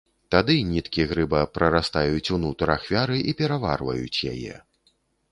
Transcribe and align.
Тады 0.33 0.53
ніткі 0.67 1.03
грыба 1.09 1.41
прарастаюць 1.57 2.33
ўнутр 2.37 2.67
ахвяры 2.77 3.17
і 3.33 3.35
пераварваюць 3.43 4.23
яе. 4.33 4.55